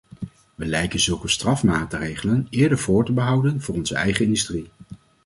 We 0.55 0.65
lijken 0.65 0.99
zulke 0.99 1.27
strafmaatregelen 1.27 2.47
eerder 2.49 2.77
voor 2.77 3.05
te 3.05 3.11
behouden 3.13 3.61
voor 3.61 3.75
onze 3.75 3.95
eigen 3.95 4.25
industrie. 4.25 4.69